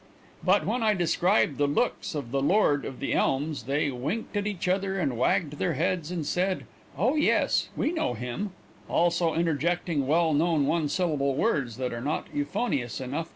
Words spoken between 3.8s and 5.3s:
wink at each other and